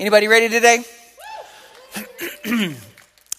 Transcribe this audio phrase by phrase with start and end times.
[0.00, 0.82] Anybody ready today?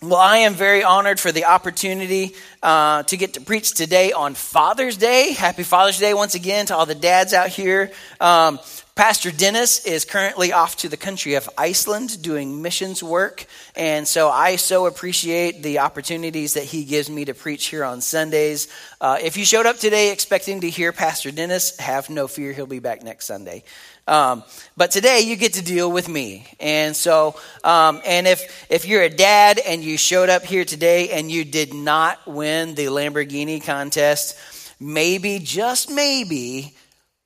[0.04, 4.36] well, I am very honored for the opportunity uh, to get to preach today on
[4.36, 5.34] Father's Day.
[5.34, 7.92] Happy Father's Day once again to all the dads out here.
[8.20, 8.60] Um,
[8.94, 13.48] Pastor Dennis is currently off to the country of Iceland doing missions work.
[13.76, 18.02] And so I so appreciate the opportunities that he gives me to preach here on
[18.02, 18.68] Sundays.
[19.00, 22.68] Uh, if you showed up today expecting to hear Pastor Dennis, have no fear, he'll
[22.68, 23.64] be back next Sunday.
[24.08, 24.44] Um,
[24.76, 26.48] but today you get to deal with me.
[26.60, 31.12] And so, um, and if, if you're a dad and you showed up here today
[31.12, 34.38] and you did not win the Lamborghini contest,
[34.80, 36.74] maybe, just maybe,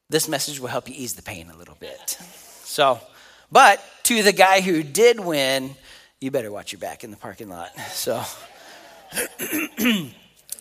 [0.10, 2.18] this message will help you ease the pain a little bit.
[2.64, 3.00] So,
[3.52, 5.76] but to the guy who did win,
[6.20, 7.70] you better watch your back in the parking lot.
[7.92, 8.22] So,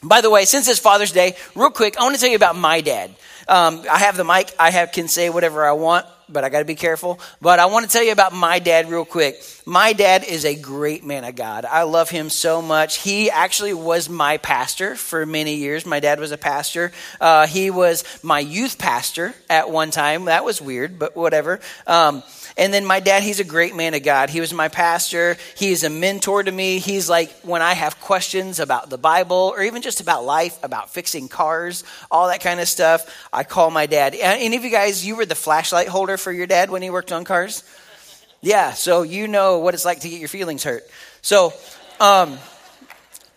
[0.03, 2.57] by the way, since it's Father's Day, real quick, I want to tell you about
[2.57, 3.11] my dad.
[3.49, 4.55] Um, I have the mic.
[4.59, 7.19] I have, can say whatever I want but I got to be careful.
[7.41, 9.43] But I want to tell you about my dad real quick.
[9.67, 11.65] My dad is a great man of God.
[11.65, 12.99] I love him so much.
[12.99, 15.87] He actually was my pastor for many years.
[15.87, 16.93] My dad was a pastor.
[17.21, 20.27] Uh, he was my youth pastor at one time.
[20.27, 21.61] That was weird, but whatever.
[21.87, 22.23] Um,
[22.57, 24.31] and then my dad, he's a great man of God.
[24.31, 25.37] He was my pastor.
[25.57, 26.79] He is a mentor to me.
[26.79, 30.91] He's like when I have questions about the Bible or even just about life, about
[30.91, 34.15] fixing cars, all that kind of stuff, I call my dad.
[34.15, 37.13] Any of you guys, you were the flashlight holder for your dad when he worked
[37.13, 37.63] on cars?
[38.41, 40.85] Yeah, so you know what it's like to get your feelings hurt.
[41.23, 41.55] So,
[41.99, 42.39] um,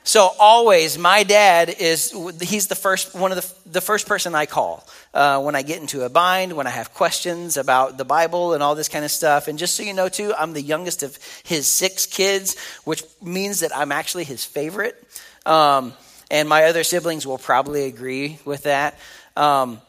[0.03, 4.45] so always, my dad is, he's the first, one of the, the first person I
[4.45, 8.53] call uh, when I get into a bind, when I have questions about the Bible
[8.53, 9.47] and all this kind of stuff.
[9.47, 13.61] And just so you know, too, I'm the youngest of his six kids, which means
[13.61, 14.95] that I'm actually his favorite.
[15.45, 15.93] Um,
[16.29, 18.97] and my other siblings will probably agree with that.
[19.35, 19.81] Um,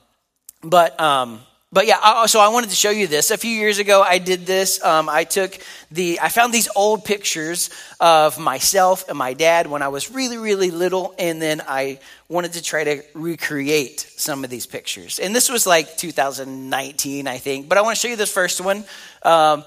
[0.63, 3.31] but, um, but yeah, so I wanted to show you this.
[3.31, 4.83] A few years ago, I did this.
[4.83, 5.59] Um, I took
[5.91, 7.69] the, I found these old pictures
[8.01, 12.55] of myself and my dad when I was really, really little, and then I wanted
[12.55, 15.19] to try to recreate some of these pictures.
[15.19, 17.69] And this was like 2019, I think.
[17.69, 18.85] But I want to show you this first one.
[19.23, 19.63] Um,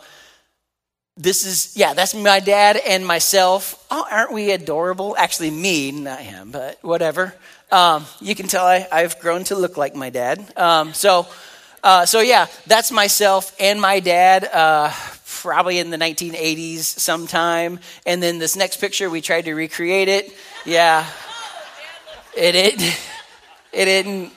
[1.18, 3.86] this is, yeah, that's my dad and myself.
[3.92, 5.16] Oh, aren't we adorable?
[5.16, 7.36] Actually, me, not him, but whatever.
[7.72, 10.44] Um, you can tell I, have grown to look like my dad.
[10.58, 11.28] Um, so,
[11.84, 14.92] uh, so yeah, that's myself and my dad, uh,
[15.26, 17.80] probably in the 1980s sometime.
[18.06, 20.32] And then this next picture, we tried to recreate it.
[20.66, 21.08] Yeah,
[22.38, 23.00] it it
[23.74, 24.32] it didn't.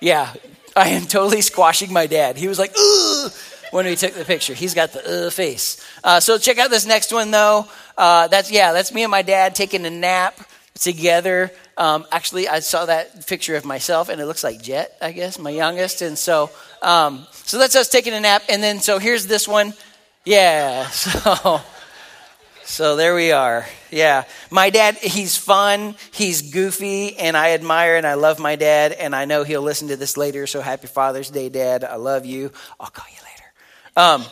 [0.00, 0.32] Yeah,
[0.76, 2.36] I am totally squashing my dad.
[2.36, 3.32] He was like, Ugh!
[3.70, 4.54] when we took the picture.
[4.54, 5.84] He's got the uh, face.
[6.02, 7.66] Uh, so check out this next one though.
[7.96, 10.38] Uh, that's yeah, that's me and my dad taking a nap
[10.74, 11.50] together.
[11.78, 15.38] Um, actually, I saw that picture of myself, and it looks like Jet, I guess,
[15.38, 16.02] my youngest.
[16.02, 16.50] And so,
[16.82, 18.42] um, so that's us taking a nap.
[18.48, 19.72] And then, so here's this one.
[20.24, 20.90] Yeah.
[20.98, 21.60] So,
[22.64, 23.64] so there we are.
[23.90, 24.24] Yeah.
[24.50, 28.92] My dad, he's fun, he's goofy, and I admire and I love my dad.
[28.92, 30.46] And I know he'll listen to this later.
[30.46, 31.82] So happy Father's Day, Dad.
[31.82, 32.52] I love you.
[32.78, 34.18] I'll call you later.
[34.20, 34.30] Um,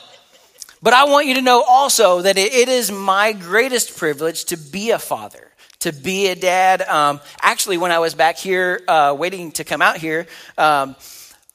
[0.83, 4.59] but I want you to know also that it, it is my greatest privilege to
[4.59, 5.51] be a father
[5.87, 6.83] to be a dad.
[6.83, 10.27] Um, actually, when I was back here uh, waiting to come out here,
[10.59, 10.97] um,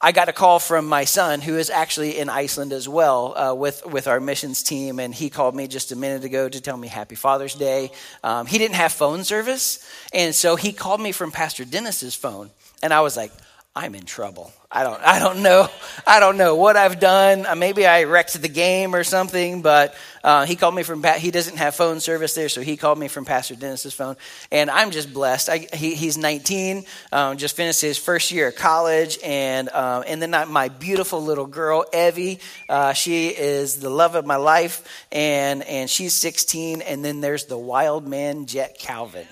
[0.00, 3.54] I got a call from my son, who is actually in Iceland as well, uh,
[3.54, 6.78] with with our missions team, and he called me just a minute ago to tell
[6.78, 7.90] me Happy Father's Day.
[8.24, 12.50] Um, he didn't have phone service, and so he called me from Pastor Dennis's phone,
[12.82, 13.32] and I was like,
[13.74, 14.52] I'm in trouble.
[14.70, 15.66] I don't, I don't know.
[16.06, 17.46] I don't know what I've done.
[17.46, 21.30] Uh, maybe I wrecked the game or something, but uh, he called me from, he
[21.30, 24.16] doesn't have phone service there, so he called me from Pastor Dennis's phone.
[24.50, 25.48] And I'm just blessed.
[25.48, 29.18] I, he, he's 19, um, just finished his first year of college.
[29.24, 34.26] And, um, and then my beautiful little girl, Evie, uh, she is the love of
[34.26, 36.82] my life, and, and she's 16.
[36.82, 39.26] And then there's the wild man, Jet Calvin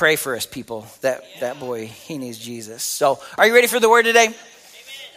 [0.00, 0.86] pray for us, people.
[1.02, 2.82] That, that boy, he needs Jesus.
[2.82, 4.28] So, are you ready for the word today?
[4.28, 4.34] Amen.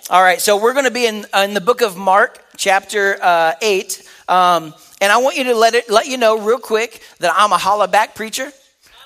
[0.09, 3.53] All right, so we're going to be in, in the book of Mark, chapter uh,
[3.61, 4.09] 8.
[4.27, 7.53] Um, and I want you to let, it, let you know real quick that I'm
[7.53, 8.51] a holla back preacher.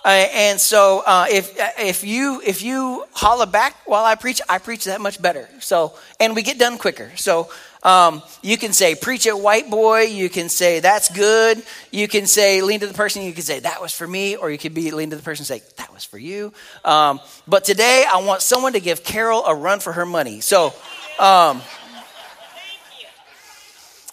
[0.03, 4.57] Uh, and so uh, if, if, you, if you holla back while I preach, I
[4.57, 5.47] preach that much better.
[5.59, 7.11] So, and we get done quicker.
[7.17, 7.51] So
[7.83, 10.01] um, you can say, preach it, white boy.
[10.01, 11.61] You can say, that's good.
[11.91, 13.23] You can say, lean to the person.
[13.23, 14.35] You can say, that was for me.
[14.35, 16.53] Or you could be lean to the person and say, that was for you.
[16.83, 20.41] Um, but today, I want someone to give Carol a run for her money.
[20.41, 20.73] So,
[21.19, 21.61] um,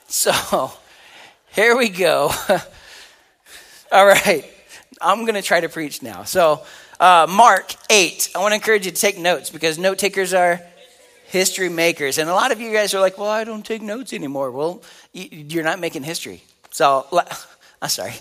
[0.08, 0.72] so
[1.52, 2.30] here we go.
[3.92, 4.44] All right.
[5.00, 6.24] I'm going to try to preach now.
[6.24, 6.62] So,
[7.00, 8.30] uh, Mark 8.
[8.34, 10.60] I want to encourage you to take notes because note takers are
[11.34, 12.16] history makers.
[12.18, 14.52] And a lot of you guys are like, well, I don't take notes anymore.
[14.52, 14.82] Well,
[15.12, 16.42] you're not making history.
[16.70, 17.06] So,
[17.82, 18.14] I'm sorry.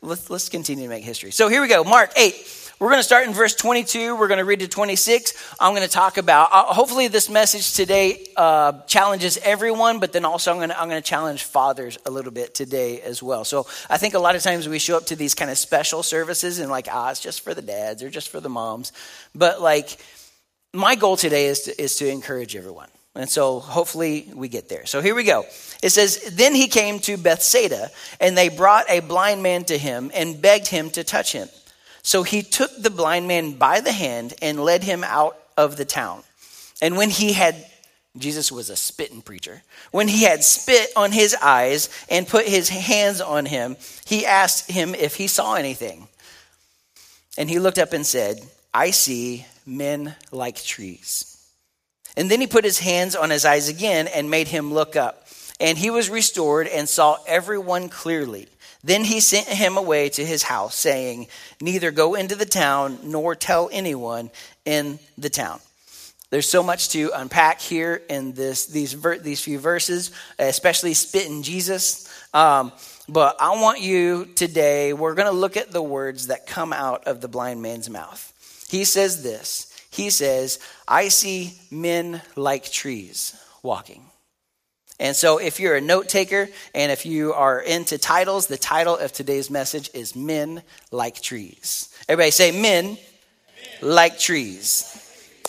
[0.00, 1.32] Let's, let's continue to make history.
[1.32, 1.84] So here we go.
[1.84, 2.34] Mark 8.
[2.78, 4.16] We're going to start in verse 22.
[4.16, 5.34] We're going to read to 26.
[5.60, 10.24] I'm going to talk about, uh, hopefully, this message today uh, challenges everyone, but then
[10.24, 13.44] also I'm going, to, I'm going to challenge fathers a little bit today as well.
[13.44, 16.02] So I think a lot of times we show up to these kind of special
[16.02, 18.92] services and, like, ah, it's just for the dads or just for the moms.
[19.34, 19.98] But, like,
[20.72, 22.88] my goal today is to, is to encourage everyone.
[23.14, 24.86] And so hopefully we get there.
[24.86, 25.44] So here we go.
[25.82, 27.90] It says, Then he came to Bethsaida,
[28.20, 31.48] and they brought a blind man to him and begged him to touch him.
[32.02, 35.84] So he took the blind man by the hand and led him out of the
[35.84, 36.22] town.
[36.80, 37.56] And when he had,
[38.16, 42.68] Jesus was a spitting preacher, when he had spit on his eyes and put his
[42.68, 43.76] hands on him,
[44.06, 46.06] he asked him if he saw anything.
[47.36, 48.40] And he looked up and said,
[48.72, 51.36] I see men like trees.
[52.16, 55.26] And then he put his hands on his eyes again and made him look up.
[55.60, 58.48] And he was restored and saw everyone clearly.
[58.82, 61.28] Then he sent him away to his house, saying,
[61.60, 64.30] Neither go into the town nor tell anyone
[64.64, 65.60] in the town.
[66.30, 72.08] There's so much to unpack here in this, these, these few verses, especially spitting Jesus.
[72.32, 72.72] Um,
[73.08, 77.08] but I want you today, we're going to look at the words that come out
[77.08, 78.29] of the blind man's mouth.
[78.70, 83.34] He says this He says, I see men like trees
[83.64, 84.04] walking.
[85.00, 88.96] And so, if you're a note taker and if you are into titles, the title
[88.96, 90.62] of today's message is Men
[90.92, 91.88] Like Trees.
[92.08, 92.98] Everybody say, Men, Men.
[93.82, 94.96] Like Trees.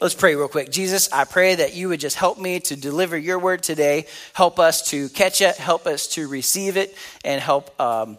[0.02, 0.72] Let's pray real quick.
[0.72, 4.08] Jesus, I pray that you would just help me to deliver your word today.
[4.34, 8.18] Help us to catch it, help us to receive it, and help, um,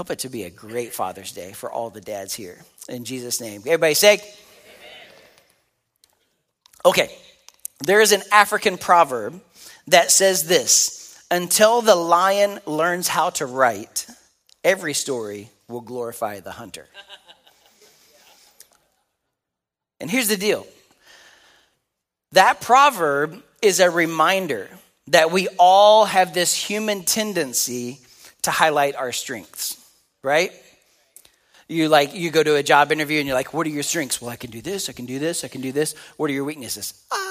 [0.00, 2.56] help it to be a great Father's Day for all the dads here.
[2.88, 3.60] In Jesus' name.
[3.66, 4.24] Everybody say, Amen.
[6.86, 7.14] Okay,
[7.84, 9.42] there is an African proverb
[9.88, 14.06] that says this Until the lion learns how to write,
[14.64, 16.88] every story will glorify the hunter.
[20.00, 20.66] And here's the deal
[22.32, 24.70] that proverb is a reminder
[25.08, 27.98] that we all have this human tendency
[28.42, 29.76] to highlight our strengths,
[30.22, 30.52] right?
[31.68, 34.20] You like you go to a job interview and you're like, "What are your strengths?"
[34.20, 35.94] Well, I can do this, I can do this, I can do this.
[36.16, 36.94] What are your weaknesses?
[37.12, 37.30] Ah,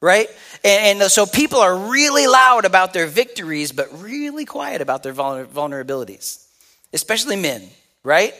[0.00, 0.28] right?
[0.64, 5.14] And, and, so people are really loud about their victories, but really quiet about their
[5.14, 6.44] vulnerabilities,
[6.92, 7.68] especially men,
[8.02, 8.34] right?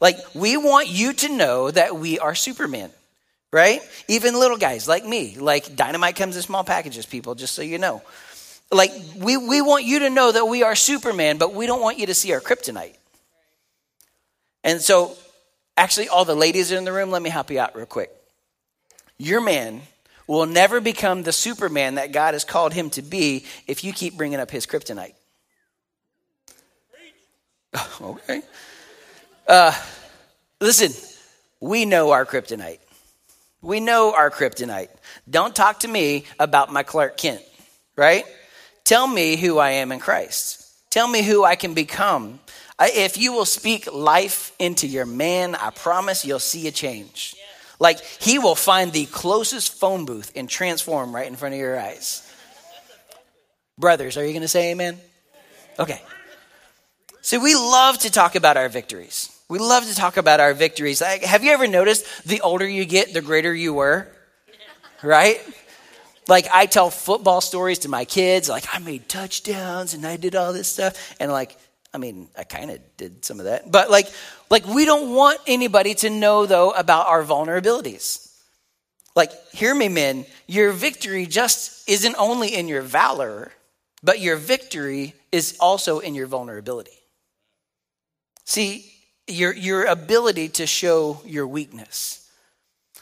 [0.00, 2.90] Like, we want you to know that we are Superman,
[3.52, 3.80] right?
[4.08, 5.36] Even little guys like me.
[5.38, 8.02] Like, dynamite comes in small packages, people, just so you know.
[8.74, 11.98] Like, we, we want you to know that we are Superman, but we don't want
[11.98, 12.96] you to see our kryptonite.
[14.64, 15.16] And so,
[15.76, 18.10] actually, all the ladies in the room, let me help you out real quick.
[19.16, 19.82] Your man
[20.26, 24.16] will never become the Superman that God has called him to be if you keep
[24.16, 25.14] bringing up his kryptonite.
[28.00, 28.42] okay.
[29.46, 29.72] Uh,
[30.60, 30.92] listen,
[31.60, 32.80] we know our kryptonite.
[33.62, 34.88] We know our kryptonite.
[35.30, 37.42] Don't talk to me about my Clark Kent,
[37.96, 38.24] right?
[38.84, 40.68] Tell me who I am in Christ.
[40.90, 42.38] Tell me who I can become.
[42.80, 47.34] If you will speak life into your man, I promise you'll see a change.
[47.80, 51.80] Like he will find the closest phone booth and transform right in front of your
[51.80, 52.30] eyes.
[53.78, 55.00] Brothers, are you going to say amen?
[55.78, 56.00] Okay.
[57.22, 59.30] See, we love to talk about our victories.
[59.48, 61.00] We love to talk about our victories.
[61.00, 64.06] Like, have you ever noticed the older you get, the greater you were?
[65.02, 65.40] Right?
[66.28, 70.34] Like I tell football stories to my kids, like I made touchdowns and I did
[70.34, 71.14] all this stuff.
[71.20, 71.56] And like,
[71.92, 73.70] I mean, I kind of did some of that.
[73.70, 74.08] But like,
[74.50, 78.30] like we don't want anybody to know though about our vulnerabilities.
[79.16, 83.52] Like, hear me, men, your victory just isn't only in your valor,
[84.02, 86.98] but your victory is also in your vulnerability.
[88.44, 88.92] See,
[89.28, 92.23] your, your ability to show your weakness.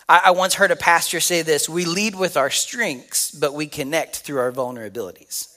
[0.08, 3.66] I, I once heard a pastor say this we lead with our strengths, but we
[3.66, 5.48] connect through our vulnerabilities.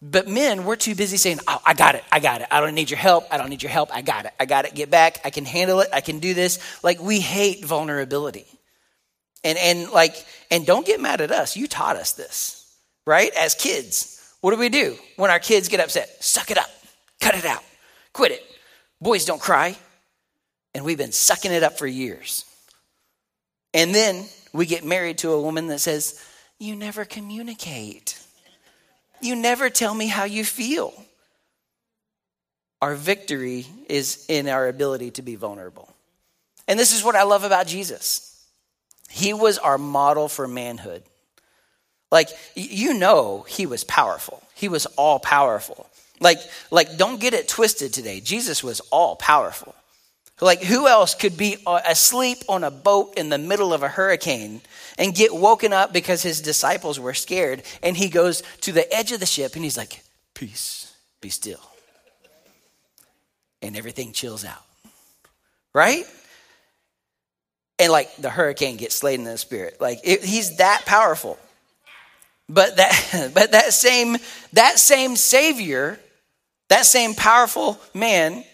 [0.00, 2.48] But men, we're too busy saying, oh, I got it, I got it.
[2.52, 3.24] I don't need your help.
[3.32, 3.92] I don't need your help.
[3.92, 4.32] I got it.
[4.38, 4.74] I got it.
[4.74, 5.20] Get back.
[5.24, 5.88] I can handle it.
[5.92, 6.60] I can do this.
[6.84, 8.46] Like we hate vulnerability.
[9.42, 11.56] And and like, and don't get mad at us.
[11.56, 12.64] You taught us this,
[13.06, 13.32] right?
[13.36, 14.14] As kids.
[14.40, 16.22] What do we do when our kids get upset?
[16.22, 16.70] Suck it up.
[17.20, 17.64] Cut it out.
[18.12, 18.44] Quit it.
[19.00, 19.76] Boys don't cry.
[20.74, 22.44] And we've been sucking it up for years.
[23.74, 26.22] And then we get married to a woman that says,
[26.58, 28.18] You never communicate.
[29.20, 30.92] You never tell me how you feel.
[32.80, 35.92] Our victory is in our ability to be vulnerable.
[36.68, 38.24] And this is what I love about Jesus.
[39.08, 41.02] He was our model for manhood.
[42.10, 44.42] Like, you know, he was powerful.
[44.54, 45.88] He was all powerful.
[46.20, 46.38] Like,
[46.70, 48.20] like, don't get it twisted today.
[48.20, 49.74] Jesus was all powerful.
[50.40, 53.88] Like, who else could be uh, asleep on a boat in the middle of a
[53.88, 54.60] hurricane
[54.96, 57.62] and get woken up because his disciples were scared?
[57.82, 60.02] And he goes to the edge of the ship and he's like,
[60.34, 61.60] Peace, be still.
[63.60, 64.62] And everything chills out.
[65.74, 66.04] Right?
[67.80, 69.80] And like the hurricane gets slayed in the spirit.
[69.80, 71.38] Like, it, he's that powerful.
[72.48, 74.16] But that, but that same,
[74.52, 75.98] that same Savior,
[76.68, 78.44] that same powerful man,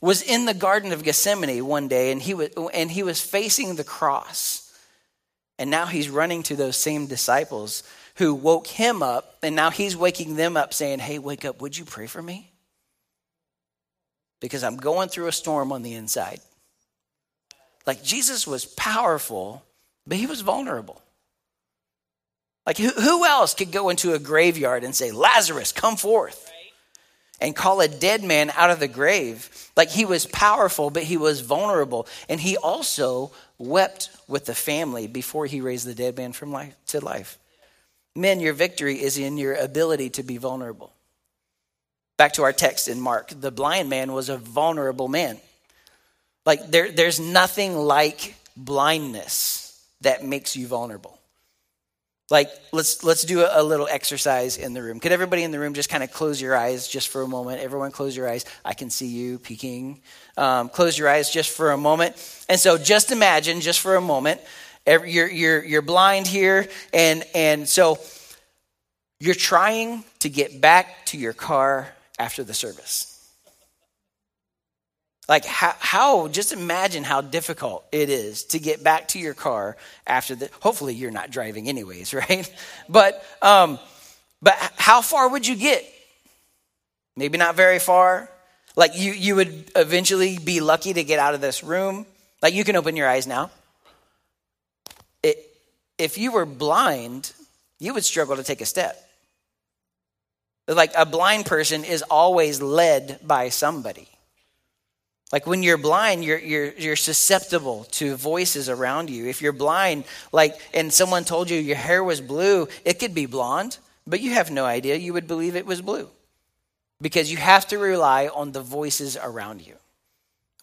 [0.00, 3.76] was in the Garden of Gethsemane one day, and he was, and he was facing
[3.76, 4.64] the cross.
[5.58, 7.82] And now he's running to those same disciples
[8.16, 11.60] who woke him up, and now he's waking them up, saying, "Hey, wake up!
[11.60, 12.52] Would you pray for me?
[14.40, 16.40] Because I'm going through a storm on the inside."
[17.86, 19.64] Like Jesus was powerful,
[20.06, 21.02] but he was vulnerable.
[22.68, 26.47] Like, who, who else could go into a graveyard and say, Lazarus, come forth?
[27.40, 29.70] And call a dead man out of the grave.
[29.76, 32.08] Like, he was powerful, but he was vulnerable.
[32.28, 36.74] And he also wept with the family before he raised the dead man from life
[36.88, 37.38] to life.
[38.16, 40.92] Men, your victory is in your ability to be vulnerable.
[42.16, 45.38] Back to our text in Mark, the blind man was a vulnerable man.
[46.44, 51.17] Like, there, there's nothing like blindness that makes you vulnerable.
[52.30, 55.00] Like, let's let's do a, little exercise in the room.
[55.00, 57.60] Could everybody in the room just kind of close your eyes just for a moment?
[57.60, 58.44] Everyone, close your eyes.
[58.66, 60.02] I can see you peeking.
[60.36, 62.16] Um, close your eyes just for a moment.
[62.50, 64.42] And so, just imagine, just for a moment,
[64.86, 67.98] every, you're you're you're blind here, and and so
[69.20, 73.17] you're trying to get back to your car after the service.
[75.28, 79.76] Like how, how, just imagine how difficult it is to get back to your car
[80.06, 82.50] after the, hopefully you're not driving anyways, right?
[82.88, 83.78] But, um,
[84.40, 85.84] but how far would you get?
[87.14, 88.30] Maybe not very far.
[88.74, 92.06] Like you, you would eventually be lucky to get out of this room.
[92.40, 93.50] Like you can open your eyes now.
[95.22, 95.44] It,
[95.98, 97.32] if you were blind,
[97.80, 98.96] you would struggle to take a step.
[100.68, 104.08] Like a blind person is always led by somebody.
[105.32, 109.26] Like when you're blind, you're, you're, you're susceptible to voices around you.
[109.26, 113.26] If you're blind, like, and someone told you your hair was blue, it could be
[113.26, 114.96] blonde, but you have no idea.
[114.96, 116.08] You would believe it was blue
[117.00, 119.74] because you have to rely on the voices around you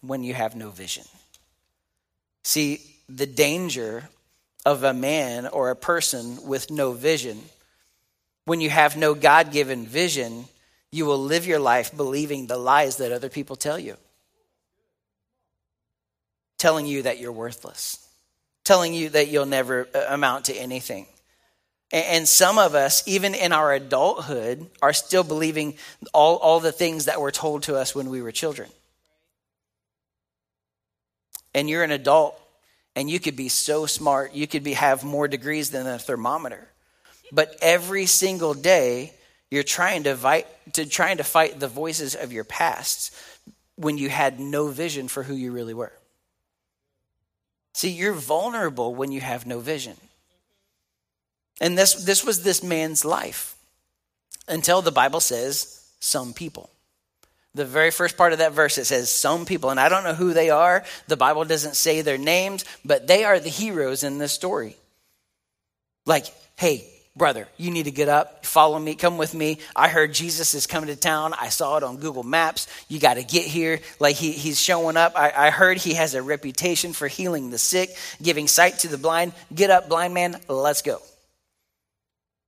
[0.00, 1.04] when you have no vision.
[2.42, 4.08] See, the danger
[4.64, 7.40] of a man or a person with no vision,
[8.46, 10.46] when you have no God given vision,
[10.90, 13.96] you will live your life believing the lies that other people tell you
[16.58, 18.06] telling you that you're worthless,
[18.64, 21.06] telling you that you'll never uh, amount to anything.
[21.92, 25.76] And some of us, even in our adulthood, are still believing
[26.12, 28.68] all, all the things that were told to us when we were children.
[31.54, 32.38] And you're an adult,
[32.96, 36.66] and you could be so smart, you could be, have more degrees than a thermometer.
[37.30, 39.12] But every single day,
[39.48, 43.14] you're trying to, fight, to, trying to fight the voices of your past
[43.76, 45.92] when you had no vision for who you really were.
[47.76, 49.98] See, you're vulnerable when you have no vision.
[51.60, 53.54] And this, this was this man's life
[54.48, 56.70] until the Bible says some people.
[57.54, 60.14] The very first part of that verse, it says some people, and I don't know
[60.14, 60.84] who they are.
[61.08, 64.74] The Bible doesn't say their names, but they are the heroes in this story.
[66.06, 66.24] Like,
[66.56, 69.58] hey, brother, you need to get up, follow me, come with me.
[69.74, 71.34] I heard Jesus is coming to town.
[71.40, 72.68] I saw it on Google Maps.
[72.88, 73.80] You got to get here.
[73.98, 75.14] Like he, he's showing up.
[75.16, 78.98] I, I heard he has a reputation for healing the sick, giving sight to the
[78.98, 79.32] blind.
[79.54, 81.00] Get up, blind man, let's go.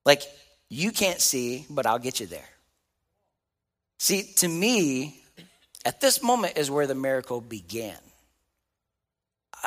[0.04, 0.22] Like,
[0.68, 2.48] you can't see, but I'll get you there.
[3.98, 5.20] See, to me,
[5.84, 7.96] at this moment is where the miracle began.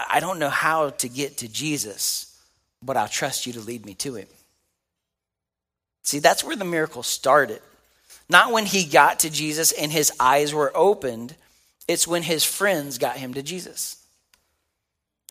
[0.09, 2.39] I don't know how to get to Jesus,
[2.81, 4.27] but I'll trust you to lead me to him.
[6.03, 7.61] See, that's where the miracle started.
[8.29, 11.35] Not when he got to Jesus and his eyes were opened,
[11.87, 13.97] it's when his friends got him to Jesus.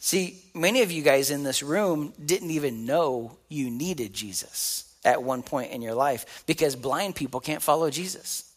[0.00, 5.22] See, many of you guys in this room didn't even know you needed Jesus at
[5.22, 8.50] one point in your life because blind people can't follow Jesus.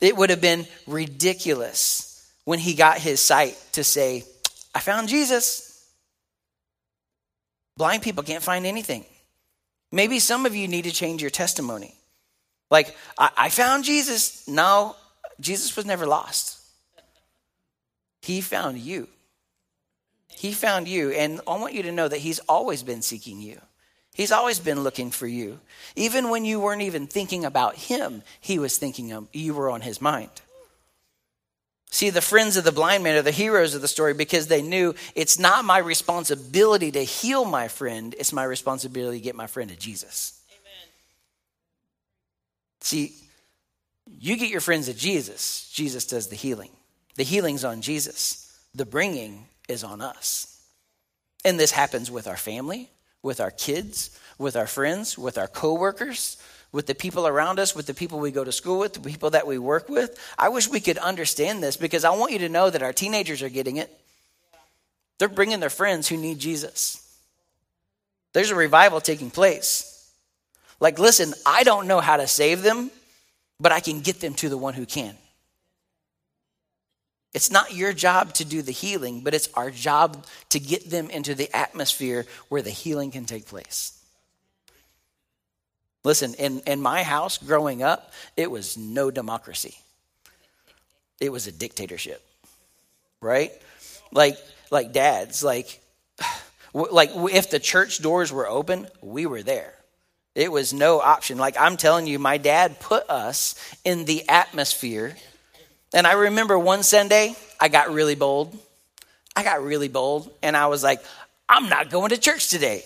[0.00, 4.24] It would have been ridiculous when he got his sight to say,
[4.74, 5.84] I found Jesus.
[7.76, 9.04] Blind people can't find anything.
[9.90, 11.94] Maybe some of you need to change your testimony.
[12.70, 14.46] Like, I, I found Jesus.
[14.46, 14.96] No,
[15.40, 16.58] Jesus was never lost.
[18.20, 19.08] He found you.
[20.28, 21.10] He found you.
[21.10, 23.60] And I want you to know that He's always been seeking you.
[24.14, 25.60] He's always been looking for you.
[25.94, 29.80] Even when you weren't even thinking about Him, He was thinking of you were on
[29.80, 30.30] His mind.
[31.90, 34.60] See, the friends of the blind man are the heroes of the story because they
[34.60, 39.46] knew it's not my responsibility to heal my friend, it's my responsibility to get my
[39.46, 40.40] friend to Jesus.
[40.50, 40.88] Amen.
[42.80, 43.14] See,
[44.20, 46.70] you get your friends to Jesus, Jesus does the healing.
[47.16, 50.62] The healing's on Jesus, the bringing is on us.
[51.44, 52.90] And this happens with our family,
[53.22, 56.36] with our kids, with our friends, with our coworkers,
[56.70, 59.30] with the people around us, with the people we go to school with, the people
[59.30, 60.18] that we work with.
[60.38, 63.42] I wish we could understand this because I want you to know that our teenagers
[63.42, 63.90] are getting it.
[65.18, 67.04] They're bringing their friends who need Jesus.
[68.34, 69.94] There's a revival taking place.
[70.80, 72.90] Like, listen, I don't know how to save them,
[73.58, 75.16] but I can get them to the one who can.
[77.34, 81.10] It's not your job to do the healing, but it's our job to get them
[81.10, 83.97] into the atmosphere where the healing can take place.
[86.04, 89.76] Listen, in, in my house growing up, it was no democracy.
[91.20, 92.24] It was a dictatorship.
[93.20, 93.50] Right?
[94.12, 94.38] Like
[94.70, 95.80] like dads, like
[96.72, 99.74] like if the church doors were open, we were there.
[100.34, 101.38] It was no option.
[101.38, 105.16] Like I'm telling you, my dad put us in the atmosphere.
[105.92, 108.56] And I remember one Sunday, I got really bold.
[109.34, 110.30] I got really bold.
[110.42, 111.00] And I was like,
[111.48, 112.84] I'm not going to church today.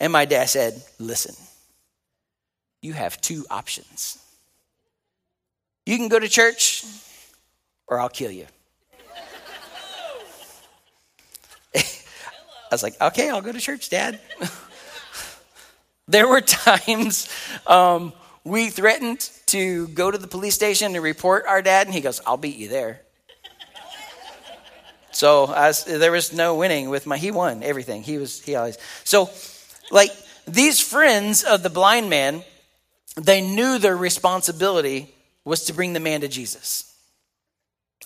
[0.00, 1.34] And my dad said, Listen,
[2.84, 4.18] you have two options.
[5.86, 6.84] You can go to church,
[7.86, 8.46] or I'll kill you.
[11.74, 11.82] I
[12.70, 14.20] was like, okay, I'll go to church, Dad.
[16.08, 17.30] there were times
[17.66, 18.12] um,
[18.44, 22.20] we threatened to go to the police station and report our dad, and he goes,
[22.26, 23.00] I'll beat you there.
[25.10, 25.46] so
[25.86, 28.02] there was no winning with my, he won everything.
[28.02, 29.30] He was, he always, so
[29.90, 30.10] like
[30.46, 32.44] these friends of the blind man,
[33.16, 35.12] they knew their responsibility
[35.44, 36.90] was to bring the man to Jesus.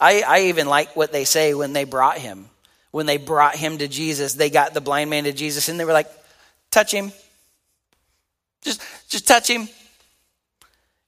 [0.00, 2.46] I, I even like what they say when they brought him.
[2.90, 5.84] When they brought him to Jesus, they got the blind man to Jesus and they
[5.84, 6.08] were like,
[6.70, 7.12] touch him.
[8.62, 9.68] Just, just touch him.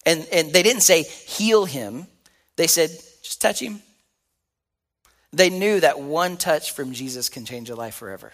[0.07, 2.07] And, and they didn't say heal him,
[2.57, 2.91] they said,
[3.23, 3.81] just touch him.
[5.33, 8.33] They knew that one touch from Jesus can change a life forever.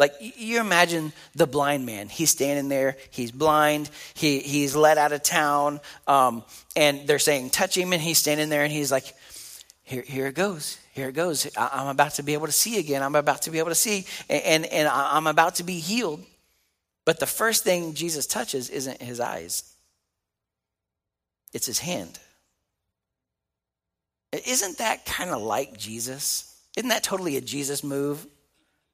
[0.00, 2.08] Like you imagine the blind man.
[2.08, 2.96] He's standing there.
[3.10, 3.90] He's blind.
[4.14, 6.42] He he's let out of town, um,
[6.74, 9.14] and they're saying touch him, and he's standing there, and he's like,
[9.82, 10.78] here here it goes.
[10.94, 11.46] Here it goes.
[11.54, 13.02] I, am about to be able to see again.
[13.02, 16.24] I'm about to be able to see, and, and and I'm about to be healed.
[17.04, 19.70] But the first thing Jesus touches isn't his eyes.
[21.52, 22.18] It's his hand.
[24.32, 26.56] Isn't that kind of like Jesus?
[26.74, 28.26] Isn't that totally a Jesus move?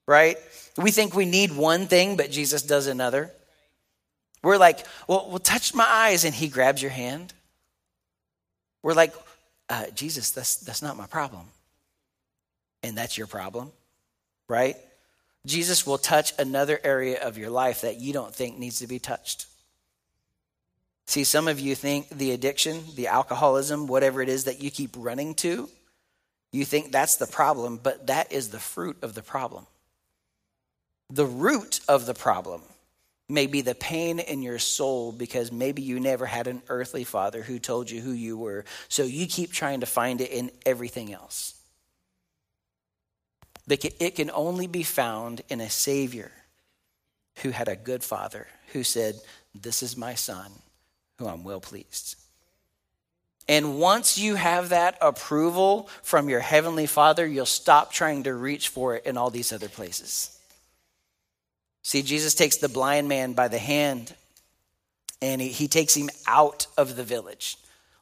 [0.07, 0.37] Right?
[0.77, 3.31] We think we need one thing, but Jesus does another.
[4.41, 7.33] We're like, well, well touch my eyes, and he grabs your hand.
[8.81, 9.13] We're like,
[9.69, 11.45] uh, Jesus, that's, that's not my problem.
[12.83, 13.71] And that's your problem,
[14.47, 14.77] right?
[15.45, 18.99] Jesus will touch another area of your life that you don't think needs to be
[18.99, 19.47] touched.
[21.07, 24.91] See, some of you think the addiction, the alcoholism, whatever it is that you keep
[24.97, 25.69] running to,
[26.51, 29.65] you think that's the problem, but that is the fruit of the problem.
[31.09, 32.61] The root of the problem
[33.29, 37.41] may be the pain in your soul because maybe you never had an earthly father
[37.41, 38.65] who told you who you were.
[38.87, 41.53] So you keep trying to find it in everything else.
[43.67, 46.31] But It can only be found in a Savior
[47.37, 49.15] who had a good father who said,
[49.53, 50.51] This is my son
[51.19, 52.15] who I'm well pleased.
[53.49, 58.69] And once you have that approval from your Heavenly Father, you'll stop trying to reach
[58.69, 60.36] for it in all these other places.
[61.87, 64.13] See, Jesus takes the blind man by the hand
[65.21, 67.55] and he, he takes him out of the village.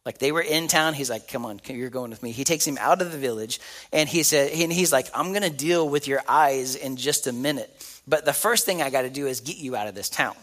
[0.03, 2.65] Like they were in town, he's like, "Come on, you're going with me." He takes
[2.65, 3.59] him out of the village,
[3.93, 7.27] and he said, and he's like, "I'm going to deal with your eyes in just
[7.27, 7.69] a minute,
[8.07, 10.35] but the first thing I got to do is get you out of this town.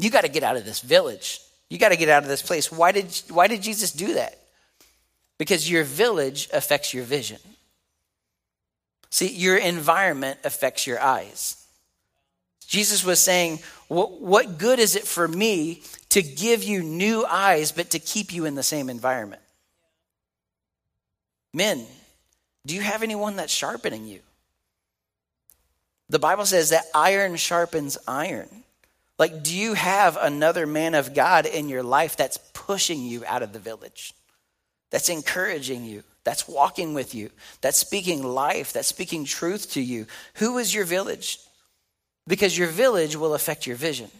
[0.00, 1.38] You got to get out of this village.
[1.68, 4.36] You got to get out of this place." Why did Why did Jesus do that?
[5.38, 7.38] Because your village affects your vision.
[9.08, 11.59] See, your environment affects your eyes.
[12.70, 17.72] Jesus was saying, what, what good is it for me to give you new eyes,
[17.72, 19.42] but to keep you in the same environment?
[21.52, 21.84] Men,
[22.64, 24.20] do you have anyone that's sharpening you?
[26.10, 28.48] The Bible says that iron sharpens iron.
[29.18, 33.42] Like, do you have another man of God in your life that's pushing you out
[33.42, 34.14] of the village,
[34.90, 37.30] that's encouraging you, that's walking with you,
[37.62, 40.06] that's speaking life, that's speaking truth to you.
[40.34, 41.40] Who is your village?
[42.26, 44.10] Because your village will affect your vision.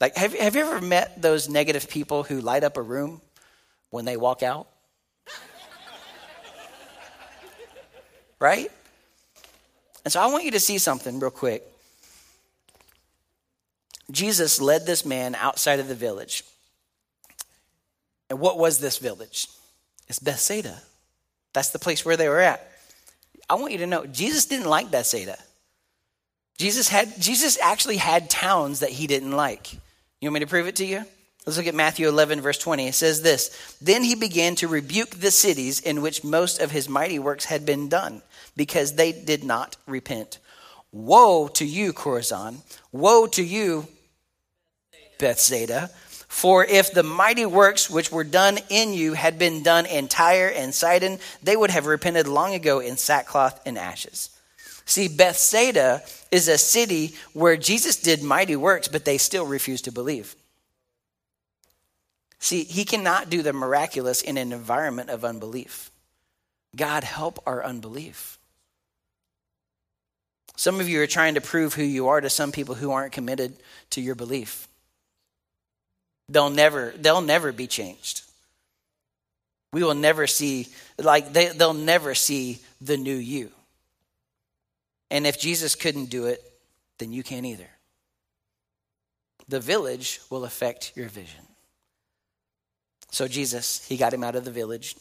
[0.00, 3.20] Like, have, have you ever met those negative people who light up a room
[3.90, 4.66] when they walk out?
[8.40, 8.68] right?
[10.04, 11.62] And so I want you to see something real quick.
[14.10, 16.42] Jesus led this man outside of the village.
[18.28, 19.46] And what was this village?
[20.08, 20.82] It's Bethsaida.
[21.52, 22.68] That's the place where they were at.
[23.48, 25.38] I want you to know Jesus didn't like Bethsaida.
[26.58, 29.72] Jesus had Jesus actually had towns that he didn't like.
[30.20, 31.04] You want me to prove it to you?
[31.44, 32.86] Let's look at Matthew 11, verse 20.
[32.86, 36.88] It says this Then he began to rebuke the cities in which most of his
[36.88, 38.22] mighty works had been done,
[38.56, 40.38] because they did not repent.
[40.92, 42.58] Woe to you, Chorazin!
[42.92, 43.88] Woe to you,
[45.18, 45.90] Bethsaida!
[46.28, 50.50] For if the mighty works which were done in you had been done in Tyre
[50.54, 54.30] and Sidon, they would have repented long ago in sackcloth and ashes.
[54.84, 59.92] See, Bethsaida is a city where Jesus did mighty works, but they still refuse to
[59.92, 60.34] believe.
[62.38, 65.90] See, he cannot do the miraculous in an environment of unbelief.
[66.74, 68.38] God, help our unbelief.
[70.56, 73.12] Some of you are trying to prove who you are to some people who aren't
[73.12, 73.56] committed
[73.90, 74.66] to your belief.
[76.28, 78.22] They'll never, they'll never be changed.
[79.72, 80.68] We will never see,
[80.98, 83.50] like, they, they'll never see the new you.
[85.12, 86.42] And if Jesus couldn't do it,
[86.98, 87.68] then you can't either.
[89.46, 91.44] The village will affect your vision.
[93.10, 94.96] So, Jesus, he got him out of the village.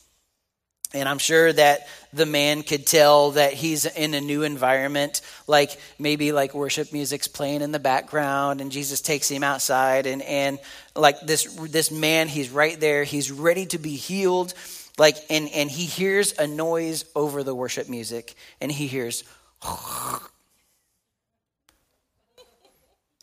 [0.93, 5.80] And I'm sure that the man could tell that he's in a new environment, like
[5.97, 10.60] maybe like worship music's playing in the background, and Jesus takes him outside, and, and
[10.93, 14.54] like this this man, he's right there, he's ready to be healed,
[14.97, 19.24] like and and he hears a noise over the worship music, and he hears,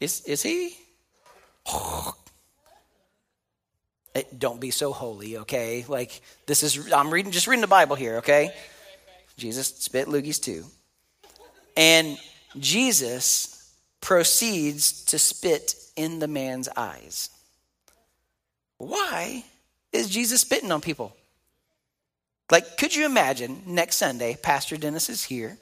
[0.01, 0.77] is is he?
[4.15, 5.85] Eh, don't be so holy, okay?
[5.87, 8.55] Like this is I'm reading just reading the Bible here, okay?
[9.37, 10.65] Jesus spit loogies too.
[11.77, 12.19] And
[12.59, 13.71] Jesus
[14.01, 17.31] proceeds to spit in the man's eyes.
[18.79, 19.45] Why
[19.93, 21.15] is Jesus spitting on people?
[22.51, 25.59] Like, could you imagine next Sunday, Pastor Dennis is here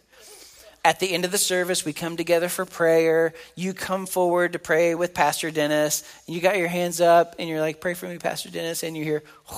[0.87, 3.35] at the end of the service, we come together for prayer.
[3.57, 6.05] You come forward to pray with Pastor Dennis.
[6.27, 8.85] And you got your hands up and you're like, Pray for me, Pastor Dennis.
[8.85, 9.25] And you hear,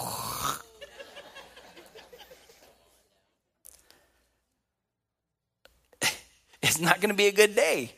[6.63, 7.93] it's not going to be a good day.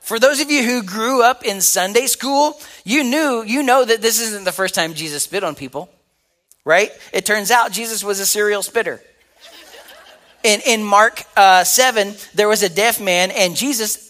[0.00, 4.00] For those of you who grew up in Sunday school, you knew, you know that
[4.00, 5.90] this isn't the first time Jesus spit on people,
[6.64, 6.90] right?
[7.12, 9.02] It turns out Jesus was a serial spitter
[10.42, 14.04] in, in Mark uh, 7, there was a deaf man, and Jesus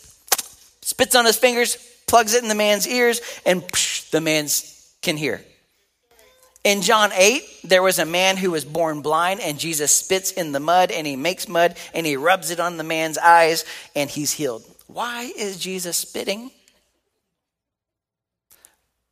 [0.82, 4.46] spits on his fingers, plugs it in the man's ears, and psh, the man
[5.02, 5.42] can hear.
[6.64, 10.52] In John 8, there was a man who was born blind, and Jesus spits in
[10.52, 13.64] the mud, and he makes mud, and he rubs it on the man's eyes,
[13.94, 14.64] and he's healed.
[14.86, 16.50] Why is Jesus spitting?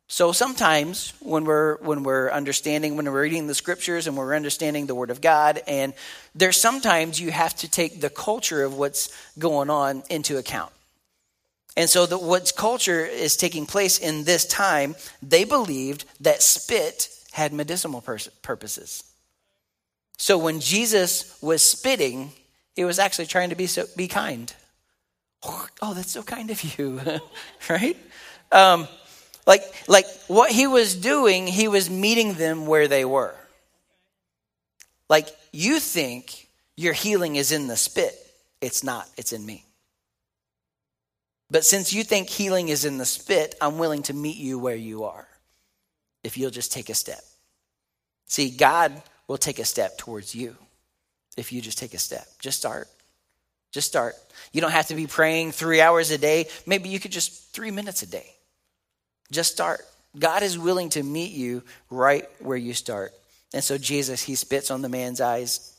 [0.07, 4.85] So sometimes when we're when we're understanding when we're reading the scriptures and we're understanding
[4.85, 5.93] the word of God and
[6.33, 10.71] there's sometimes you have to take the culture of what's going on into account.
[11.75, 17.09] And so the, what's culture is taking place in this time, they believed that spit
[17.31, 18.01] had medicinal
[18.41, 19.03] purposes.
[20.17, 22.31] So when Jesus was spitting,
[22.75, 24.51] he was actually trying to be so, be kind.
[25.43, 26.99] Oh, that's so kind of you,
[27.69, 27.95] right?
[28.51, 28.87] Um,
[29.47, 33.33] like, like what he was doing, he was meeting them where they were.
[35.09, 38.13] Like, you think your healing is in the spit.
[38.61, 39.63] It's not, it's in me.
[41.49, 44.75] But since you think healing is in the spit, I'm willing to meet you where
[44.75, 45.27] you are
[46.23, 47.21] if you'll just take a step.
[48.25, 50.57] See, God will take a step towards you
[51.37, 52.27] if you just take a step.
[52.39, 52.89] Just start.
[53.71, 54.15] Just start.
[54.51, 56.47] You don't have to be praying three hours a day.
[56.65, 58.36] Maybe you could just three minutes a day.
[59.31, 59.81] Just start.
[60.17, 63.13] God is willing to meet you right where you start.
[63.53, 65.73] And so Jesus, he spits on the man's eyes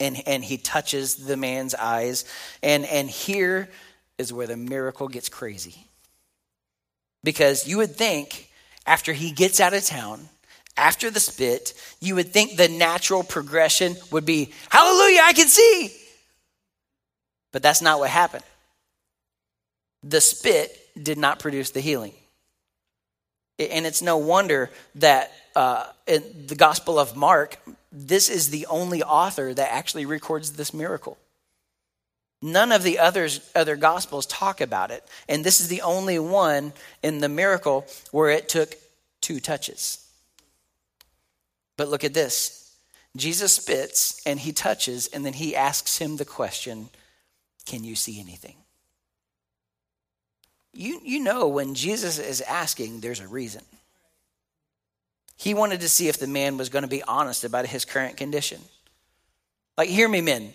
[0.00, 2.24] and, and he touches the man's eyes.
[2.62, 3.68] And, and here
[4.18, 5.86] is where the miracle gets crazy.
[7.24, 8.50] Because you would think
[8.86, 10.28] after he gets out of town,
[10.76, 15.94] after the spit, you would think the natural progression would be, Hallelujah, I can see.
[17.52, 18.44] But that's not what happened.
[20.02, 22.14] The spit did not produce the healing.
[23.70, 27.58] And it's no wonder that uh, in the Gospel of Mark,
[27.90, 31.18] this is the only author that actually records this miracle.
[32.40, 35.04] None of the others, other gospels talk about it.
[35.28, 36.72] And this is the only one
[37.02, 38.74] in the miracle where it took
[39.20, 40.04] two touches.
[41.76, 42.74] But look at this
[43.16, 46.88] Jesus spits and he touches, and then he asks him the question
[47.66, 48.56] Can you see anything?
[50.74, 53.62] You, you know, when Jesus is asking, there's a reason.
[55.36, 58.16] He wanted to see if the man was going to be honest about his current
[58.16, 58.60] condition.
[59.76, 60.54] Like, hear me, men.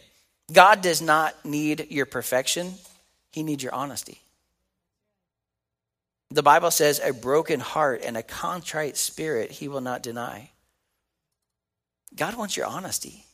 [0.52, 2.74] God does not need your perfection,
[3.32, 4.22] He needs your honesty.
[6.30, 10.52] The Bible says, a broken heart and a contrite spirit He will not deny.
[12.16, 13.26] God wants your honesty.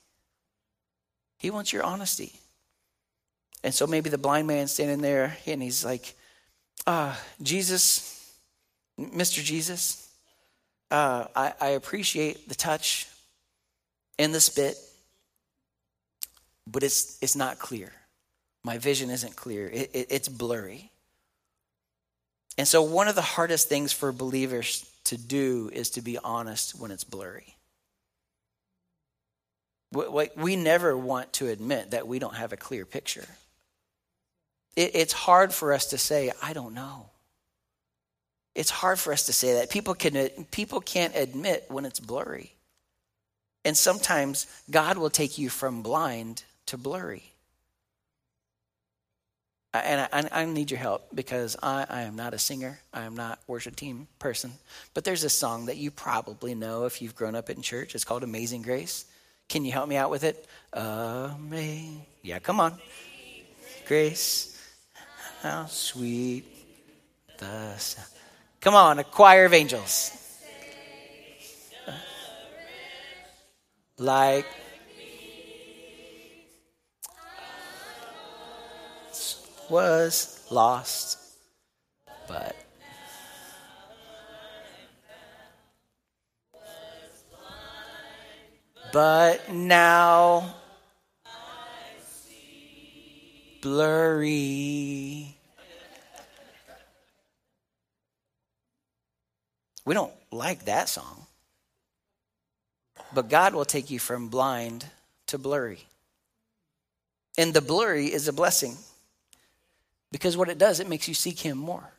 [1.38, 2.34] He wants your honesty.
[3.64, 6.16] And so maybe the blind man standing there and he's like,
[6.86, 8.34] uh, Jesus,
[9.00, 9.44] Mr.
[9.44, 10.10] Jesus,
[10.92, 13.08] uh, I, I appreciate the touch
[14.20, 14.78] and the spit
[16.68, 17.92] but it's, it's not clear.
[18.64, 20.92] My vision isn't clear, it, it, it's blurry.
[22.58, 26.80] And so, one of the hardest things for believers to do is to be honest
[26.80, 27.56] when it's blurry.
[30.36, 33.28] We never want to admit that we don't have a clear picture.
[34.76, 37.08] It's hard for us to say, I don't know.
[38.56, 39.70] It's hard for us to say that.
[39.70, 42.54] People, can, people can't admit when it's blurry.
[43.66, 47.24] And sometimes God will take you from blind to blurry.
[49.74, 52.80] And I, I, need your help because I, I am not a singer.
[52.94, 54.54] I am not worship team person.
[54.94, 57.96] But there's a song that you probably know if you've grown up in church.
[57.96, 59.06] It's called Amazing Grace.
[59.50, 60.46] Can you help me out with it?
[60.74, 62.06] Amazing.
[62.22, 62.78] Yeah, come on.
[63.88, 64.53] Grace,
[65.44, 66.46] how sweet
[67.38, 68.08] the sound.
[68.62, 70.12] Come on, a choir of angels.
[73.98, 74.46] Like
[79.70, 81.20] was lost,
[82.28, 82.56] but
[88.92, 90.56] but now
[93.64, 95.33] blurry.
[99.86, 101.26] We don't like that song.
[103.14, 104.86] But God will take you from blind
[105.28, 105.86] to blurry.
[107.38, 108.78] And the blurry is a blessing.
[110.12, 111.92] Because what it does, it makes you seek Him more.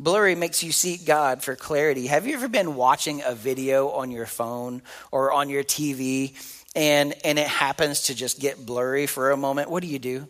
[0.00, 2.08] Blurry makes you seek God for clarity.
[2.08, 6.34] Have you ever been watching a video on your phone or on your TV
[6.74, 9.70] and, and it happens to just get blurry for a moment?
[9.70, 10.26] What do you do?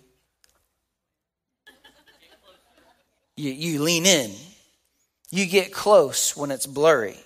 [3.36, 4.30] You, you lean in,
[5.32, 7.16] you get close when it's blurry.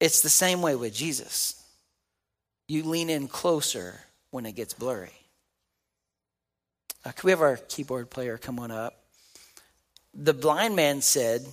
[0.00, 1.62] It's the same way with Jesus.
[2.68, 4.00] You lean in closer
[4.32, 5.12] when it gets blurry.
[7.04, 8.96] Uh, can we have our keyboard player come on up?
[10.12, 11.46] The blind man said,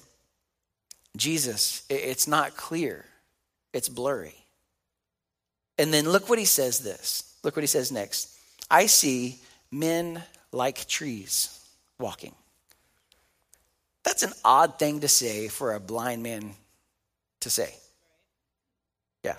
[1.15, 3.05] Jesus, it's not clear,
[3.73, 4.35] it's blurry.
[5.77, 7.35] And then look what he says this.
[7.43, 8.35] Look what he says next.
[8.69, 9.37] I see
[9.71, 11.63] men like trees
[11.99, 12.33] walking.
[14.17, 16.55] That's an odd thing to say for a blind man
[17.41, 17.75] to say.
[19.23, 19.35] Yeah.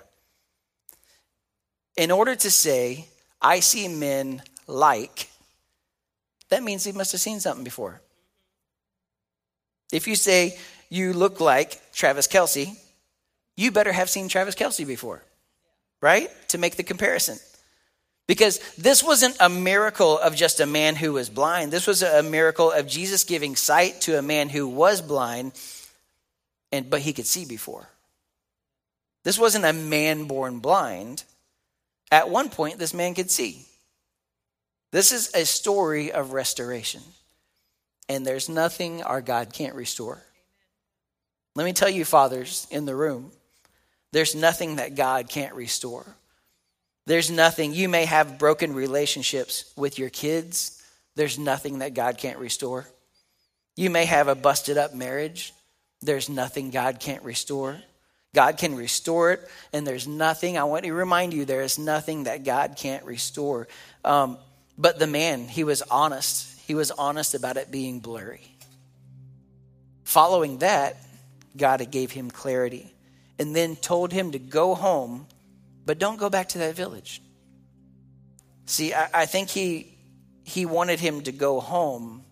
[1.97, 3.09] In order to say,
[3.41, 5.27] I see men like,
[6.47, 7.99] that means he must have seen something before.
[9.91, 12.73] If you say you look like Travis Kelce,
[13.57, 15.21] you better have seen Travis Kelce before,
[15.99, 16.29] right?
[16.47, 17.37] To make the comparison.
[18.29, 21.71] Because this wasn't a miracle of just a man who was blind.
[21.71, 25.53] This was a miracle of Jesus giving sight to a man who was blind,
[26.71, 27.89] and but he could see before.
[29.23, 31.23] This wasn't a man born blind.
[32.11, 33.65] At one point, this man could see.
[34.91, 37.01] This is a story of restoration.
[38.07, 40.21] And there's nothing our God can't restore.
[41.55, 43.31] Let me tell you, fathers in the room,
[44.11, 46.15] there's nothing that God can't restore.
[47.09, 50.79] There's nothing, you may have broken relationships with your kids.
[51.15, 52.87] There's nothing that God can't restore.
[53.75, 55.51] You may have a busted up marriage.
[56.03, 57.81] There's nothing God can't restore.
[58.35, 62.25] God can restore it, and there's nothing, I want to remind you, there is nothing
[62.25, 63.67] that God can't restore.
[64.05, 64.37] Um,
[64.77, 66.59] but the man, he was honest.
[66.67, 68.55] He was honest about it being blurry.
[70.03, 70.95] Following that,
[71.57, 72.93] God gave him clarity
[73.39, 75.25] and then told him to go home,
[75.89, 77.19] but don't go back to that village.
[78.67, 79.97] See, I, I think he,
[80.43, 82.23] he wanted him to go home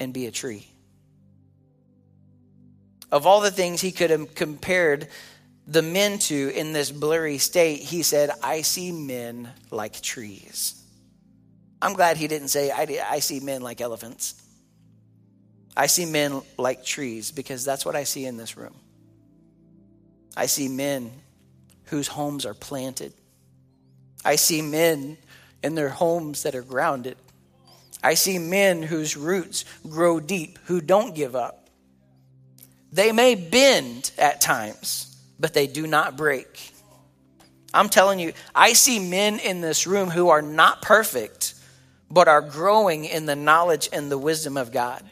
[0.00, 0.66] and be a tree.
[3.12, 5.06] of all the things he could have compared
[5.68, 10.82] the men to in this blurry state, he said, I see men like trees.
[11.80, 14.34] I'm glad he didn't say, I, I see men like elephants.
[15.76, 18.74] I see men like trees because that's what I see in this room.
[20.36, 21.12] I see men
[21.90, 23.12] whose homes are planted.
[24.24, 25.18] I see men
[25.62, 27.16] in their homes that are grounded.
[28.02, 31.68] I see men whose roots grow deep, who don't give up.
[32.92, 36.72] They may bend at times, but they do not break.
[37.74, 41.54] I'm telling you, I see men in this room who are not perfect,
[42.10, 45.02] but are growing in the knowledge and the wisdom of God.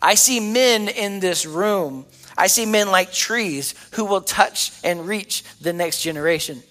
[0.00, 2.06] I see men in this room.
[2.38, 6.62] I see men like trees who will touch and reach the next generation.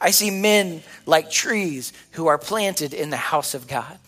[0.00, 3.98] I see men like trees who are planted in the house of God.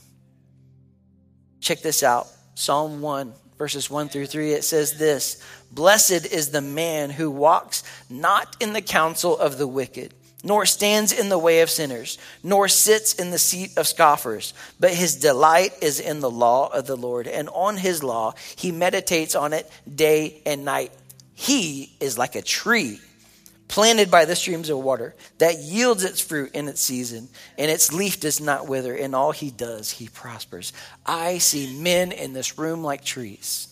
[1.61, 4.53] Check this out Psalm 1, verses 1 through 3.
[4.53, 9.69] It says this Blessed is the man who walks not in the counsel of the
[9.69, 10.13] wicked
[10.45, 14.55] nor stands in the way of sinners, nor sits in the seat of scoffers.
[14.79, 18.71] But his delight is in the law of the Lord, and on his law he
[18.71, 20.93] meditates on it day and night.
[21.35, 23.01] He is like a tree
[23.69, 27.93] planted by the streams of water that yields its fruit in its season, and its
[27.93, 28.95] leaf does not wither.
[28.95, 30.73] In all he does, he prospers.
[31.05, 33.69] I see men in this room like trees.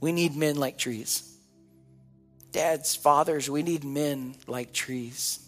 [0.00, 1.27] We need men like trees.
[2.58, 5.38] Dads, fathers, we need men like trees.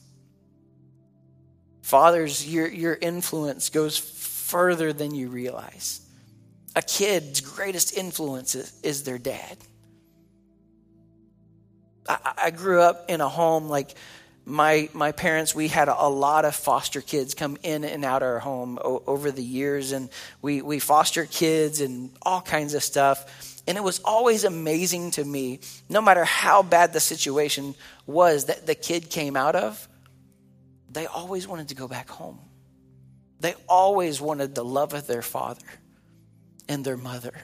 [1.82, 6.02] Fathers, your, your influence goes further than you realize.
[6.76, 9.56] A kid's greatest influence is, is their dad.
[12.08, 13.96] I, I, grew up in a home like
[14.44, 15.52] my my parents.
[15.52, 19.02] We had a, a, lot of foster kids come in and out our home o-
[19.04, 20.10] over the years, and
[20.42, 23.49] we we foster kids and all kinds of stuff.
[23.66, 27.74] And it was always amazing to me, no matter how bad the situation
[28.06, 29.88] was that the kid came out of,
[30.90, 32.38] they always wanted to go back home.
[33.38, 35.66] They always wanted the love of their father
[36.68, 37.34] and their mother.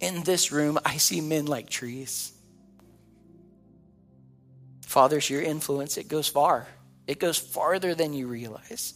[0.00, 2.32] In this room, I see men like trees.
[4.82, 6.66] Fathers, your influence, it goes far.
[7.06, 8.94] It goes farther than you realize.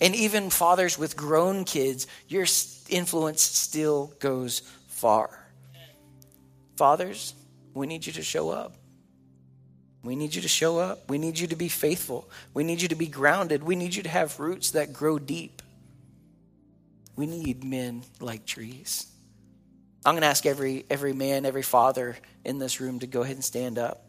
[0.00, 2.46] And even fathers with grown kids, your
[2.88, 5.45] influence still goes far.
[6.76, 7.34] Fathers,
[7.74, 8.76] we need you to show up.
[10.02, 11.10] We need you to show up.
[11.10, 12.30] We need you to be faithful.
[12.54, 13.62] We need you to be grounded.
[13.62, 15.62] We need you to have roots that grow deep.
[17.16, 19.06] We need men like trees.
[20.04, 23.34] I'm going to ask every, every man, every father in this room to go ahead
[23.34, 24.04] and stand up.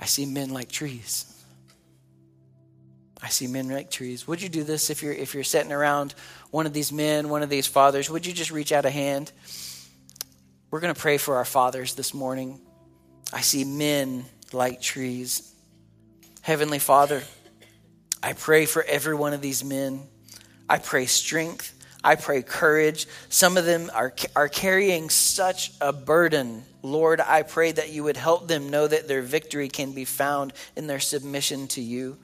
[0.00, 1.39] I see men like trees.
[3.22, 4.26] I see men like trees.
[4.26, 6.14] Would you do this if you're if you're sitting around
[6.50, 8.08] one of these men, one of these fathers?
[8.08, 9.32] Would you just reach out a hand?
[10.70, 12.60] We're going to pray for our fathers this morning.
[13.32, 15.52] I see men like trees.
[16.42, 17.22] Heavenly Father,
[18.22, 20.02] I pray for every one of these men.
[20.68, 21.74] I pray strength.
[22.02, 23.06] I pray courage.
[23.28, 26.64] Some of them are, are carrying such a burden.
[26.82, 30.52] Lord, I pray that you would help them know that their victory can be found
[30.76, 32.16] in their submission to you.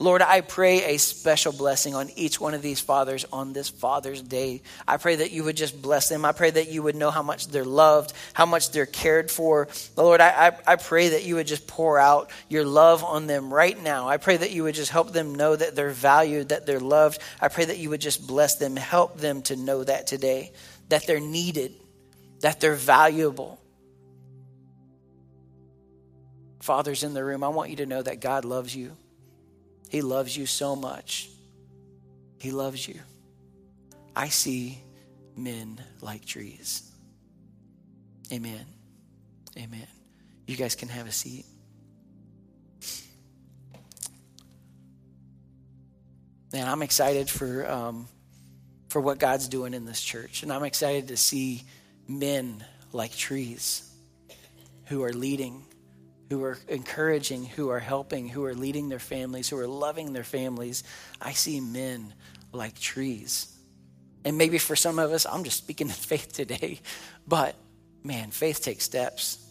[0.00, 4.22] Lord, I pray a special blessing on each one of these fathers on this Father's
[4.22, 4.62] Day.
[4.88, 6.24] I pray that you would just bless them.
[6.24, 9.68] I pray that you would know how much they're loved, how much they're cared for.
[9.98, 13.52] Lord, I, I, I pray that you would just pour out your love on them
[13.52, 14.08] right now.
[14.08, 17.20] I pray that you would just help them know that they're valued, that they're loved.
[17.38, 20.52] I pray that you would just bless them, help them to know that today,
[20.88, 21.74] that they're needed,
[22.40, 23.60] that they're valuable.
[26.60, 28.96] Fathers in the room, I want you to know that God loves you.
[29.90, 31.28] He loves you so much.
[32.38, 33.00] He loves you.
[34.14, 34.78] I see
[35.36, 36.88] men like trees.
[38.32, 38.64] Amen.
[39.58, 39.86] Amen.
[40.46, 41.44] You guys can have a seat.
[46.52, 48.06] Man, I'm excited for um,
[48.88, 51.62] for what God's doing in this church, and I'm excited to see
[52.08, 53.88] men like trees
[54.86, 55.64] who are leading
[56.30, 60.24] who are encouraging, who are helping, who are leading their families, who are loving their
[60.24, 60.84] families.
[61.20, 62.14] I see men
[62.52, 63.52] like trees.
[64.24, 66.80] And maybe for some of us, I'm just speaking in faith today,
[67.26, 67.56] but
[68.04, 69.44] man, faith takes steps.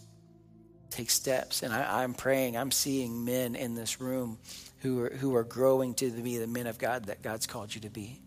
[0.88, 1.62] Takes steps.
[1.62, 4.38] And I, am praying, I'm seeing men in this room
[4.78, 7.82] who are, who are growing to be the men of God that God's called you
[7.82, 8.20] to be.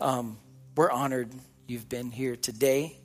[0.00, 0.38] Um,
[0.74, 1.30] we're honored
[1.66, 2.98] you've been here today.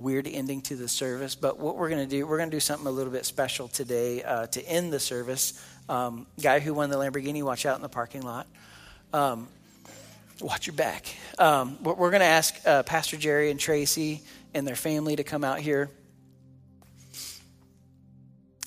[0.00, 1.34] Weird ending to the service.
[1.34, 3.68] But what we're going to do, we're going to do something a little bit special
[3.68, 5.62] today uh, to end the service.
[5.88, 8.46] Um, guy who won the Lamborghini, watch out in the parking lot.
[9.12, 9.48] Um,
[10.40, 11.06] watch your back.
[11.38, 14.22] Um, we're going to ask uh, Pastor Jerry and Tracy
[14.54, 15.90] and their family to come out here.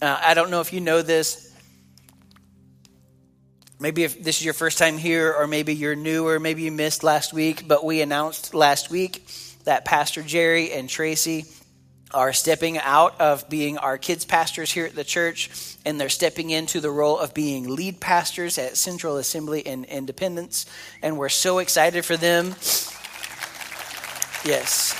[0.01, 1.51] Uh, I don't know if you know this.
[3.79, 6.71] Maybe if this is your first time here, or maybe you're new, or maybe you
[6.71, 9.25] missed last week, but we announced last week
[9.63, 11.45] that Pastor Jerry and Tracy
[12.13, 15.49] are stepping out of being our kids' pastors here at the church,
[15.83, 20.67] and they're stepping into the role of being lead pastors at Central Assembly in Independence.
[21.01, 22.55] And we're so excited for them.
[24.45, 24.93] Yes.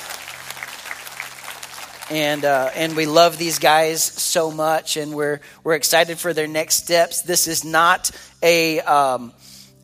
[2.10, 6.48] And, uh, and we love these guys so much, and we're, we're excited for their
[6.48, 7.22] next steps.
[7.22, 8.10] This is not
[8.42, 8.80] a.
[8.82, 9.34] Um,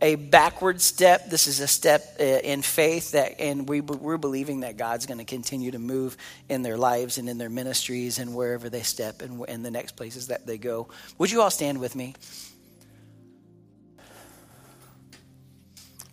[0.02, 1.30] a backward step.
[1.30, 5.18] This is a step uh, in faith that, and we, we're believing that God's going
[5.18, 6.16] to continue to move
[6.48, 9.96] in their lives and in their ministries and wherever they step and in the next
[9.96, 10.88] places that they go.
[11.18, 12.16] Would you all stand with me?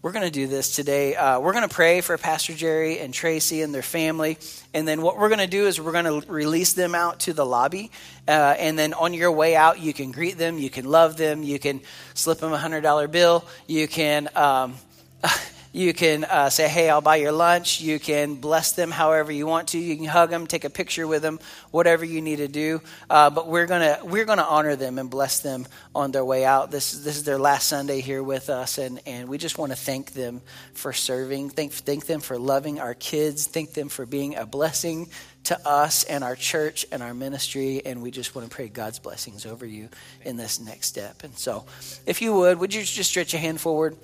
[0.07, 1.17] We're going to do this today.
[1.17, 4.39] Uh, we're going to pray for Pastor Jerry and Tracy and their family.
[4.73, 7.33] And then what we're going to do is we're going to release them out to
[7.33, 7.91] the lobby.
[8.29, 11.43] Uh, and then on your way out, you can greet them, you can love them,
[11.43, 11.81] you can
[12.15, 14.29] slip them a $100 bill, you can.
[14.37, 14.77] Um,
[15.73, 17.81] You can uh, say, hey, I'll buy your lunch.
[17.81, 19.79] You can bless them however you want to.
[19.79, 21.39] You can hug them, take a picture with them,
[21.71, 22.81] whatever you need to do.
[23.11, 26.71] Uh, but we're going we're gonna honor them and bless them on their way out.
[26.71, 29.77] This, this is their last Sunday here with us, and, and we just want to
[29.77, 30.41] thank them
[30.75, 31.51] for serving.
[31.51, 33.47] Thank, thank them for loving our kids.
[33.47, 35.09] Thank them for being a blessing
[35.45, 37.83] to us and our church and our ministry.
[37.85, 39.89] And we just want to pray God's blessings over you
[40.25, 41.23] in this next step.
[41.23, 41.67] And so,
[42.05, 43.97] if you would, would you just stretch a hand forward?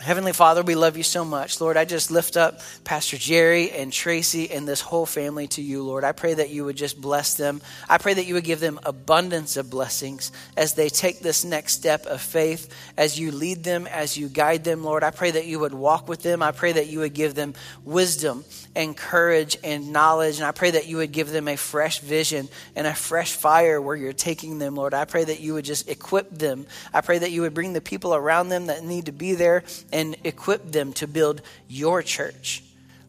[0.00, 1.60] Heavenly Father, we love you so much.
[1.60, 5.82] Lord, I just lift up Pastor Jerry and Tracy and this whole family to you,
[5.82, 6.04] Lord.
[6.04, 7.60] I pray that you would just bless them.
[7.88, 11.72] I pray that you would give them abundance of blessings as they take this next
[11.74, 15.02] step of faith, as you lead them, as you guide them, Lord.
[15.02, 16.44] I pray that you would walk with them.
[16.44, 18.44] I pray that you would give them wisdom
[18.76, 20.36] and courage and knowledge.
[20.36, 23.82] And I pray that you would give them a fresh vision and a fresh fire
[23.82, 24.94] where you're taking them, Lord.
[24.94, 26.66] I pray that you would just equip them.
[26.94, 29.64] I pray that you would bring the people around them that need to be there
[29.92, 32.62] and equip them to build your church.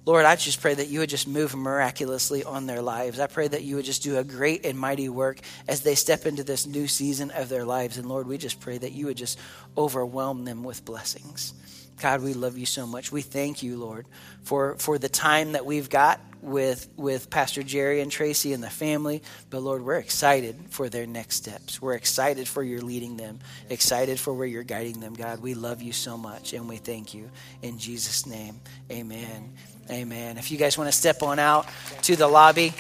[0.06, 3.20] Lord, I just pray that you would just move miraculously on their lives.
[3.20, 6.26] I pray that you would just do a great and mighty work as they step
[6.26, 7.98] into this new season of their lives.
[7.98, 9.38] And Lord, we just pray that you would just
[9.78, 11.54] overwhelm them with blessings.
[12.00, 13.12] God, we love you so much.
[13.12, 14.08] We thank you, Lord,
[14.44, 18.70] for, for the time that we've got with, with Pastor Jerry and Tracy and the
[18.70, 19.22] family.
[19.50, 21.82] But Lord, we're excited for their next steps.
[21.82, 23.40] We're excited for your leading them,
[23.70, 25.42] excited for where you're guiding them, God.
[25.42, 27.30] We love you so much and we thank you.
[27.62, 28.60] In Jesus' name,
[28.92, 29.54] amen.
[29.90, 30.38] Amen.
[30.38, 31.68] If you guys want to step on out
[32.04, 32.74] to the lobby.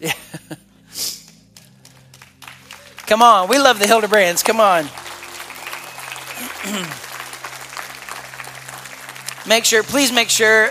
[0.00, 0.14] Yeah.
[3.06, 3.48] Come on.
[3.48, 4.44] We love the Hildebrands.
[4.44, 4.86] Come on.
[9.46, 10.70] make sure, please make sure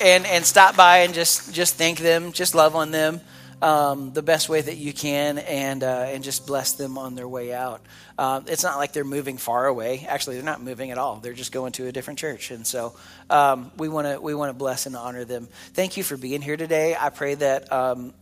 [0.00, 3.20] and, and stop by and just, just thank them, just love on them
[3.62, 7.28] um, the best way that you can and, uh, and just bless them on their
[7.28, 7.82] way out.
[8.18, 10.06] Uh, it's not like they're moving far away.
[10.08, 11.16] Actually, they're not moving at all.
[11.16, 12.50] They're just going to a different church.
[12.50, 12.94] And so
[13.28, 15.48] um, we want to we wanna bless and honor them.
[15.74, 16.96] Thank you for being here today.
[16.98, 18.12] I pray that um,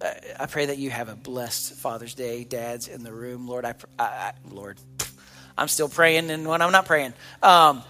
[0.00, 3.64] I pray that you have a blessed Father's Day, dads in the room, Lord.
[3.64, 4.78] I, I, I Lord,
[5.58, 7.82] I'm still praying, and when I'm not praying, um,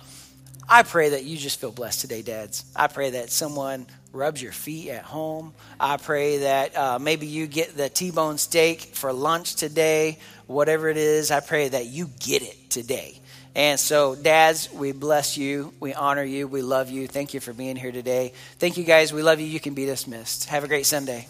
[0.69, 2.65] I pray that you just feel blessed today, dads.
[2.77, 5.55] I pray that someone rubs your feet at home.
[5.81, 10.97] I pray that uh, maybe you get the T-bone steak for lunch today, whatever it
[10.97, 11.31] is.
[11.31, 13.19] I pray that you get it today.
[13.55, 15.73] And so, dads, we bless you.
[15.81, 16.47] We honor you.
[16.47, 17.09] We love you.
[17.09, 18.33] Thank you for being here today.
[18.59, 19.13] Thank you, guys.
[19.13, 19.47] We love you.
[19.47, 20.45] You can be dismissed.
[20.47, 21.27] Have a great Sunday.